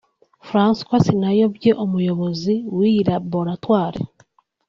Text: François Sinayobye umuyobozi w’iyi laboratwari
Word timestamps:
François 0.47 0.99
Sinayobye 1.05 1.71
umuyobozi 1.85 2.53
w’iyi 2.75 3.01
laboratwari 3.09 3.99